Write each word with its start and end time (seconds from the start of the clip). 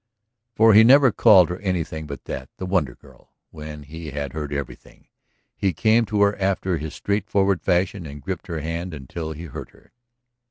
For 0.55 0.73
he 0.73 0.83
never 0.83 1.11
called 1.11 1.49
her 1.49 1.59
anything 1.59 2.07
but 2.07 2.23
that, 2.25 2.49
the 2.57 2.65
Wonder 2.65 2.95
Girl. 2.95 3.29
When 3.51 3.83
he 3.83 4.09
had 4.09 4.33
heard 4.33 4.51
everything, 4.51 5.05
he 5.55 5.73
came 5.73 6.05
to 6.05 6.23
her 6.23 6.35
after 6.37 6.79
his 6.79 6.95
straightforward 6.95 7.61
fashion 7.61 8.07
and 8.07 8.19
gripped 8.23 8.47
her 8.47 8.61
hand 8.61 8.95
until 8.95 9.33
he 9.33 9.43
hurt 9.45 9.69
her. 9.73 9.93